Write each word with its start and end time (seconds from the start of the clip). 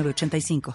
85 0.00 0.74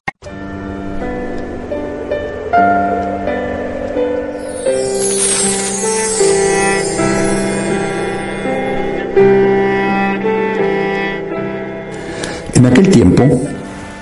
En 12.53 12.65
aquel 12.65 12.89
tiempo, 12.89 13.23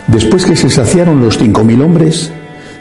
después 0.07 0.45
que 0.45 0.55
se 0.55 0.69
saciaron 0.69 1.21
los 1.21 1.37
cinco 1.37 1.63
mil 1.63 1.81
hombres, 1.81 2.31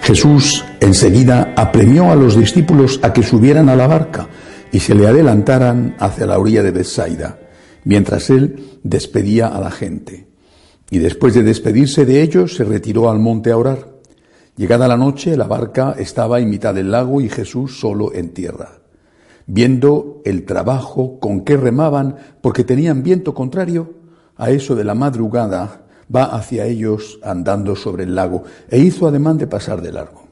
Jesús 0.03 0.64
enseguida 0.80 1.53
apremió 1.56 2.11
a 2.11 2.16
los 2.16 2.37
discípulos 2.37 3.01
a 3.03 3.12
que 3.12 3.23
subieran 3.23 3.69
a 3.69 3.77
la 3.77 3.87
barca 3.87 4.28
y 4.70 4.80
se 4.80 4.95
le 4.95 5.06
adelantaran 5.06 5.95
hacia 5.98 6.27
la 6.27 6.39
orilla 6.39 6.62
de 6.62 6.73
Bethsaida, 6.73 7.39
mientras 7.84 8.30
él 8.30 8.78
despedía 8.83 9.48
a 9.48 9.61
la 9.61 9.70
gente. 9.70 10.34
Y 10.91 10.98
después 10.98 11.34
de 11.34 11.43
despedirse 11.43 12.05
de 12.05 12.23
ellos, 12.23 12.55
se 12.55 12.65
retiró 12.65 13.11
al 13.11 13.19
monte 13.19 13.51
a 13.51 13.56
orar. 13.56 13.95
Llegada 14.56 14.87
la 14.87 14.97
noche, 14.97 15.37
la 15.37 15.48
barca 15.48 15.97
estaba 15.98 16.38
en 16.38 16.48
mitad 16.48 16.75
del 16.75 16.92
lago 16.92 17.20
y 17.20 17.28
Jesús 17.28 17.81
solo 17.81 18.14
en 18.14 18.33
tierra. 18.33 18.78
Viendo 19.47 20.22
el 20.25 20.44
trabajo 20.44 21.19
con 21.19 21.41
que 21.41 21.56
remaban, 21.56 22.17
porque 22.41 22.62
tenían 22.62 23.03
viento 23.03 23.34
contrario, 23.34 23.94
a 24.36 24.50
eso 24.50 24.75
de 24.75 24.84
la 24.84 24.94
madrugada 24.94 25.86
va 26.14 26.25
hacia 26.25 26.67
ellos 26.67 27.19
andando 27.22 27.75
sobre 27.75 28.05
el 28.05 28.14
lago, 28.14 28.44
e 28.69 28.78
hizo 28.78 29.09
ademán 29.09 29.39
de 29.39 29.47
pasar 29.47 29.83
de 29.83 29.92
largo. 29.92 30.25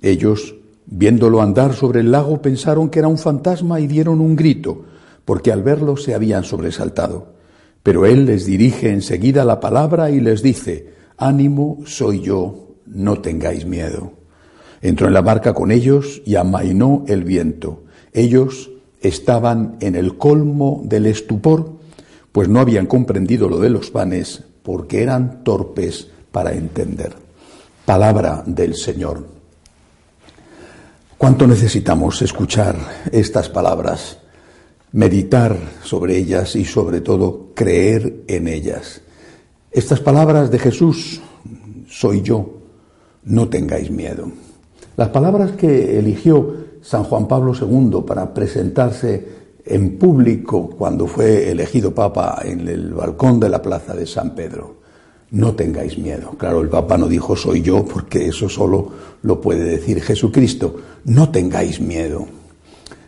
Ellos, 0.00 0.54
viéndolo 0.86 1.42
andar 1.42 1.74
sobre 1.74 2.00
el 2.00 2.12
lago, 2.12 2.40
pensaron 2.40 2.90
que 2.90 3.00
era 3.00 3.08
un 3.08 3.18
fantasma 3.18 3.80
y 3.80 3.86
dieron 3.86 4.20
un 4.20 4.36
grito, 4.36 4.84
porque 5.24 5.50
al 5.50 5.62
verlo 5.62 5.96
se 5.96 6.14
habían 6.14 6.44
sobresaltado. 6.44 7.31
Pero 7.82 8.06
él 8.06 8.26
les 8.26 8.46
dirige 8.46 8.90
enseguida 8.90 9.44
la 9.44 9.60
palabra 9.60 10.10
y 10.10 10.20
les 10.20 10.42
dice, 10.42 10.94
ánimo 11.16 11.78
soy 11.84 12.20
yo, 12.20 12.76
no 12.86 13.20
tengáis 13.20 13.66
miedo. 13.66 14.12
Entró 14.80 15.06
en 15.06 15.14
la 15.14 15.22
barca 15.22 15.54
con 15.54 15.70
ellos 15.70 16.22
y 16.24 16.36
amainó 16.36 17.04
el 17.08 17.24
viento. 17.24 17.84
Ellos 18.12 18.70
estaban 19.00 19.76
en 19.80 19.96
el 19.96 20.16
colmo 20.16 20.82
del 20.84 21.06
estupor, 21.06 21.72
pues 22.30 22.48
no 22.48 22.60
habían 22.60 22.86
comprendido 22.86 23.48
lo 23.48 23.58
de 23.58 23.70
los 23.70 23.90
panes, 23.90 24.44
porque 24.62 25.02
eran 25.02 25.42
torpes 25.44 26.08
para 26.30 26.52
entender. 26.52 27.14
Palabra 27.84 28.42
del 28.46 28.74
Señor. 28.74 29.26
¿Cuánto 31.18 31.46
necesitamos 31.46 32.22
escuchar 32.22 32.76
estas 33.12 33.48
palabras? 33.48 34.18
Meditar 34.92 35.56
sobre 35.82 36.16
ellas 36.18 36.54
y 36.56 36.64
sobre 36.64 37.00
todo 37.00 37.50
creer 37.54 38.24
en 38.26 38.48
ellas. 38.48 39.00
Estas 39.70 40.00
palabras 40.00 40.50
de 40.50 40.58
Jesús, 40.58 41.20
soy 41.88 42.22
yo, 42.22 42.58
no 43.24 43.48
tengáis 43.48 43.90
miedo. 43.90 44.30
Las 44.96 45.08
palabras 45.08 45.52
que 45.52 45.98
eligió 45.98 46.54
San 46.82 47.04
Juan 47.04 47.26
Pablo 47.26 47.54
II 47.58 48.02
para 48.06 48.34
presentarse 48.34 49.42
en 49.64 49.96
público 49.96 50.68
cuando 50.70 51.06
fue 51.06 51.50
elegido 51.50 51.94
Papa 51.94 52.42
en 52.44 52.68
el 52.68 52.92
balcón 52.92 53.40
de 53.40 53.48
la 53.48 53.62
plaza 53.62 53.94
de 53.94 54.06
San 54.06 54.34
Pedro. 54.34 54.82
No 55.30 55.54
tengáis 55.54 55.96
miedo. 55.96 56.32
Claro, 56.36 56.60
el 56.60 56.68
Papa 56.68 56.98
no 56.98 57.08
dijo 57.08 57.34
soy 57.34 57.62
yo 57.62 57.84
porque 57.86 58.26
eso 58.26 58.48
solo 58.50 58.90
lo 59.22 59.40
puede 59.40 59.64
decir 59.64 60.02
Jesucristo. 60.02 60.76
No 61.04 61.30
tengáis 61.30 61.80
miedo. 61.80 62.26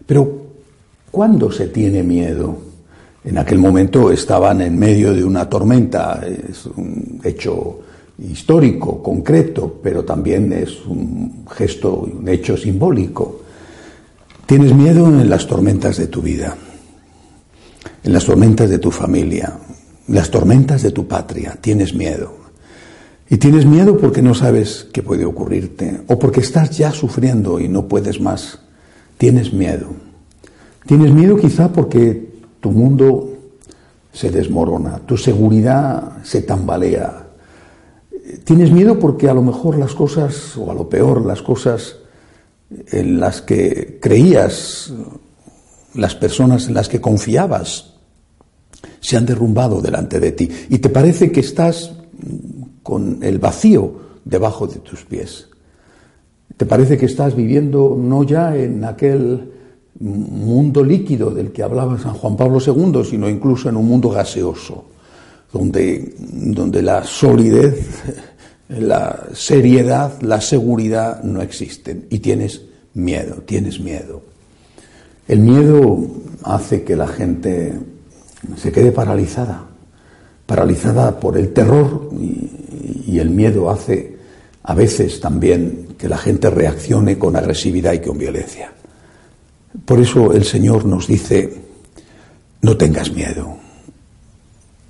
Pero 0.06 0.43
¿Cuándo 1.14 1.48
se 1.52 1.68
tiene 1.68 2.02
miedo? 2.02 2.58
En 3.22 3.38
aquel 3.38 3.60
momento 3.60 4.10
estaban 4.10 4.60
en 4.62 4.76
medio 4.76 5.14
de 5.14 5.22
una 5.22 5.48
tormenta, 5.48 6.20
es 6.26 6.66
un 6.66 7.20
hecho 7.22 7.82
histórico, 8.18 9.00
concreto, 9.00 9.78
pero 9.80 10.04
también 10.04 10.52
es 10.52 10.84
un 10.84 11.46
gesto, 11.48 12.00
un 12.00 12.28
hecho 12.28 12.56
simbólico. 12.56 13.42
Tienes 14.44 14.74
miedo 14.74 15.06
en 15.06 15.30
las 15.30 15.46
tormentas 15.46 15.98
de 15.98 16.08
tu 16.08 16.20
vida, 16.20 16.56
en 18.02 18.12
las 18.12 18.24
tormentas 18.24 18.68
de 18.68 18.80
tu 18.80 18.90
familia, 18.90 19.56
en 20.08 20.14
las 20.16 20.32
tormentas 20.32 20.82
de 20.82 20.90
tu 20.90 21.06
patria, 21.06 21.56
tienes 21.60 21.94
miedo. 21.94 22.34
Y 23.30 23.36
tienes 23.36 23.66
miedo 23.66 23.96
porque 23.98 24.20
no 24.20 24.34
sabes 24.34 24.88
qué 24.92 25.04
puede 25.04 25.24
ocurrirte, 25.24 26.00
o 26.08 26.18
porque 26.18 26.40
estás 26.40 26.76
ya 26.76 26.90
sufriendo 26.90 27.60
y 27.60 27.68
no 27.68 27.86
puedes 27.86 28.20
más. 28.20 28.58
Tienes 29.16 29.52
miedo. 29.52 30.03
Tienes 30.86 31.12
miedo 31.12 31.36
quizá 31.36 31.72
porque 31.72 32.34
tu 32.60 32.70
mundo 32.70 33.30
se 34.12 34.30
desmorona, 34.30 34.98
tu 34.98 35.16
seguridad 35.16 36.22
se 36.22 36.42
tambalea. 36.42 37.26
Tienes 38.44 38.70
miedo 38.70 38.98
porque 38.98 39.28
a 39.28 39.34
lo 39.34 39.42
mejor 39.42 39.78
las 39.78 39.94
cosas, 39.94 40.56
o 40.56 40.70
a 40.70 40.74
lo 40.74 40.88
peor, 40.88 41.24
las 41.24 41.42
cosas 41.42 41.96
en 42.90 43.18
las 43.18 43.42
que 43.42 43.98
creías, 44.00 44.92
las 45.94 46.14
personas 46.14 46.68
en 46.68 46.74
las 46.74 46.88
que 46.88 47.00
confiabas, 47.00 47.94
se 49.00 49.16
han 49.16 49.26
derrumbado 49.26 49.80
delante 49.80 50.20
de 50.20 50.32
ti 50.32 50.50
y 50.68 50.78
te 50.78 50.88
parece 50.88 51.30
que 51.30 51.40
estás 51.40 51.92
con 52.82 53.22
el 53.22 53.38
vacío 53.38 54.00
debajo 54.24 54.66
de 54.66 54.80
tus 54.80 55.04
pies. 55.04 55.48
Te 56.56 56.66
parece 56.66 56.96
que 56.96 57.06
estás 57.06 57.34
viviendo 57.34 57.96
no 57.98 58.22
ya 58.22 58.56
en 58.56 58.84
aquel 58.84 59.53
mundo 60.00 60.82
líquido 60.82 61.30
del 61.30 61.52
que 61.52 61.62
hablaba 61.62 61.98
San 61.98 62.14
Juan 62.14 62.36
Pablo 62.36 62.58
II, 62.64 63.04
sino 63.04 63.28
incluso 63.28 63.68
en 63.68 63.76
un 63.76 63.86
mundo 63.86 64.10
gaseoso, 64.10 64.84
donde, 65.52 66.14
donde 66.18 66.82
la 66.82 67.04
solidez, 67.04 67.86
la 68.68 69.28
seriedad, 69.32 70.20
la 70.22 70.40
seguridad 70.40 71.22
no 71.22 71.42
existen 71.42 72.06
y 72.10 72.18
tienes 72.18 72.62
miedo, 72.94 73.36
tienes 73.46 73.80
miedo. 73.80 74.22
El 75.28 75.40
miedo 75.40 76.06
hace 76.42 76.82
que 76.82 76.96
la 76.96 77.06
gente 77.06 77.72
se 78.56 78.72
quede 78.72 78.92
paralizada, 78.92 79.64
paralizada 80.44 81.18
por 81.18 81.38
el 81.38 81.52
terror 81.52 82.10
y, 82.20 82.50
y 83.06 83.18
el 83.20 83.30
miedo 83.30 83.70
hace 83.70 84.16
a 84.64 84.74
veces 84.74 85.20
también 85.20 85.94
que 85.96 86.08
la 86.08 86.18
gente 86.18 86.50
reaccione 86.50 87.18
con 87.18 87.36
agresividad 87.36 87.92
y 87.92 88.00
con 88.00 88.18
violencia. 88.18 88.72
Por 89.84 90.00
eso 90.00 90.32
el 90.32 90.44
Señor 90.44 90.84
nos 90.84 91.06
dice, 91.06 91.62
no 92.62 92.76
tengas 92.76 93.12
miedo. 93.12 93.56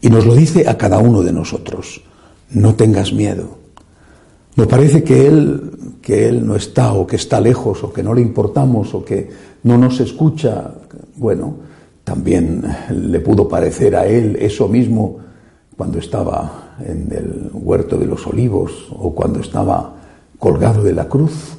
Y 0.01 0.11
nos 0.11 0.27
lo 0.27 0.35
dice 0.35 0.69
a 0.69 0.77
cada 0.77 0.99
uno 0.99 1.23
de 1.23 1.33
nosotros, 1.33 2.03
no 2.51 2.75
tengas 2.75 3.13
miedo. 3.13 3.59
Nos 4.57 4.67
parece 4.67 5.03
que 5.03 5.27
Él, 5.27 5.97
que 6.01 6.29
Él 6.29 6.47
no 6.47 6.55
está 6.55 6.93
o 6.93 7.07
que 7.07 7.17
está 7.17 7.41
lejos 7.41 7.83
o 7.83 7.93
que 7.93 8.03
no 8.03 8.15
le 8.15 8.21
importamos 8.21 8.95
o 8.95 9.05
que 9.05 9.29
no 9.65 9.79
nos 9.79 9.99
escucha. 10.01 10.73
Bueno, 11.17 11.57
también 12.05 12.63
le 12.91 13.21
pudo 13.21 13.49
parecer 13.49 13.97
a 13.97 14.07
Él 14.07 14.37
eso 14.39 14.69
mismo 14.69 15.19
cuando 15.77 15.99
estaba 15.99 16.77
en 16.87 17.09
el 17.11 17.51
huerto 17.53 17.97
de 17.97 18.07
los 18.07 18.27
olivos 18.27 18.89
o 18.91 19.13
cuando 19.15 19.41
estaba 19.41 19.97
colgado 20.39 20.85
de 20.85 20.93
la 20.93 21.09
cruz. 21.09 21.57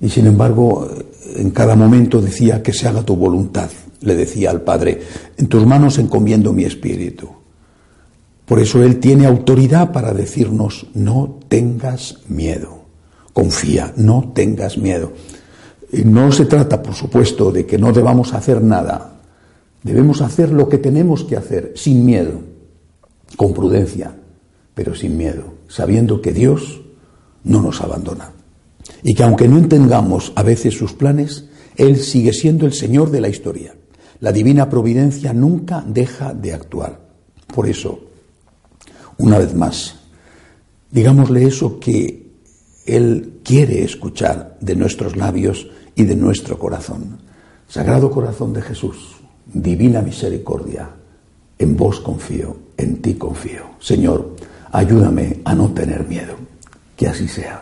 Y 0.00 0.10
sin 0.10 0.26
embargo, 0.26 0.88
en 1.36 1.50
cada 1.50 1.76
momento 1.76 2.20
decía 2.20 2.62
que 2.62 2.72
se 2.72 2.88
haga 2.88 3.02
tu 3.02 3.16
voluntad, 3.16 3.70
le 4.00 4.14
decía 4.14 4.50
al 4.50 4.62
Padre, 4.62 5.00
en 5.36 5.46
tus 5.46 5.66
manos 5.66 5.98
encomiendo 5.98 6.52
mi 6.52 6.64
espíritu. 6.64 7.28
Por 8.44 8.60
eso 8.60 8.82
Él 8.82 9.00
tiene 9.00 9.26
autoridad 9.26 9.92
para 9.92 10.12
decirnos, 10.12 10.86
no 10.94 11.40
tengas 11.48 12.18
miedo, 12.28 12.84
confía, 13.32 13.92
no 13.96 14.32
tengas 14.34 14.76
miedo. 14.76 15.12
No 16.04 16.30
se 16.32 16.44
trata, 16.44 16.82
por 16.82 16.94
supuesto, 16.94 17.52
de 17.52 17.64
que 17.64 17.78
no 17.78 17.92
debamos 17.92 18.34
hacer 18.34 18.62
nada. 18.62 19.20
Debemos 19.82 20.20
hacer 20.20 20.50
lo 20.50 20.68
que 20.68 20.78
tenemos 20.78 21.24
que 21.24 21.36
hacer, 21.36 21.72
sin 21.76 22.04
miedo, 22.04 22.40
con 23.36 23.54
prudencia, 23.54 24.14
pero 24.74 24.94
sin 24.94 25.16
miedo, 25.16 25.54
sabiendo 25.68 26.20
que 26.20 26.32
Dios 26.32 26.82
no 27.44 27.62
nos 27.62 27.80
abandona 27.80 28.30
y 29.02 29.14
que 29.14 29.22
aunque 29.22 29.48
no 29.48 29.58
entendamos 29.58 30.32
a 30.36 30.42
veces 30.42 30.74
sus 30.74 30.92
planes, 30.92 31.46
Él 31.76 31.98
sigue 31.98 32.32
siendo 32.32 32.66
el 32.66 32.72
Señor 32.72 33.10
de 33.10 33.20
la 33.20 33.28
historia. 33.28 33.74
La 34.20 34.32
divina 34.32 34.68
providencia 34.70 35.32
nunca 35.32 35.84
deja 35.86 36.34
de 36.34 36.52
actuar. 36.52 37.00
Por 37.54 37.68
eso, 37.68 38.00
una 39.18 39.38
vez 39.38 39.54
más, 39.54 39.96
Digámosle 40.94 41.44
eso 41.44 41.80
que 41.80 42.30
Él 42.86 43.40
quiere 43.42 43.82
escuchar 43.82 44.56
de 44.60 44.76
nuestros 44.76 45.16
labios 45.16 45.66
y 45.96 46.04
de 46.04 46.14
nuestro 46.14 46.56
corazón. 46.56 47.18
Sagrado 47.66 48.12
corazón 48.12 48.52
de 48.52 48.62
Jesús, 48.62 49.16
divina 49.52 50.02
misericordia, 50.02 50.88
en 51.58 51.76
vos 51.76 51.98
confío, 51.98 52.56
en 52.76 53.02
ti 53.02 53.14
confío. 53.14 53.70
Señor, 53.80 54.36
ayúdame 54.70 55.40
a 55.44 55.52
no 55.56 55.72
tener 55.72 56.06
miedo. 56.06 56.36
Que 56.96 57.08
así 57.08 57.26
sea. 57.26 57.60